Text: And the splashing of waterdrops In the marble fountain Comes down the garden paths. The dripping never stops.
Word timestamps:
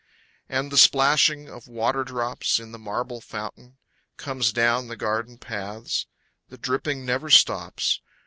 And 0.49 0.71
the 0.71 0.79
splashing 0.79 1.47
of 1.47 1.65
waterdrops 1.67 2.59
In 2.59 2.71
the 2.71 2.79
marble 2.79 3.21
fountain 3.21 3.77
Comes 4.17 4.51
down 4.51 4.87
the 4.87 4.97
garden 4.97 5.37
paths. 5.37 6.07
The 6.49 6.57
dripping 6.57 7.05
never 7.05 7.29
stops. 7.29 8.01